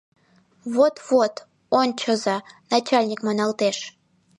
[0.73, 1.35] —Вот-вот,
[1.79, 2.37] ончыза,
[2.71, 3.77] начальник маналтеш!